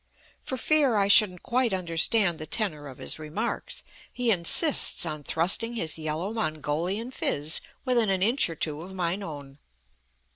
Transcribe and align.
For 0.41 0.57
fear 0.57 0.95
I 0.95 1.07
shouldn't 1.07 1.43
quite 1.43 1.75
understand 1.75 2.39
the 2.39 2.47
tenor 2.47 2.87
of 2.87 2.97
his 2.97 3.19
remarks, 3.19 3.83
he 4.11 4.31
insists 4.31 5.05
on 5.05 5.21
thrusting 5.21 5.75
his 5.75 5.95
yellow 5.95 6.33
Mongolian 6.33 7.11
phiz 7.11 7.61
within 7.85 8.09
an 8.09 8.23
inch 8.23 8.49
or 8.49 8.55
two 8.55 8.81
of 8.81 8.95
mine 8.95 9.21
own. 9.21 9.59